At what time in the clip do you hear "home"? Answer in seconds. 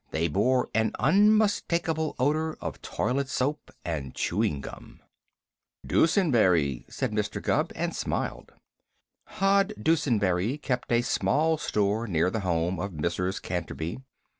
12.39-12.79